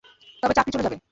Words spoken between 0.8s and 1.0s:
যাবে।